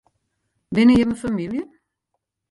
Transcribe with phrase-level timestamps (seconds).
[0.75, 1.61] Binne jimme famylje?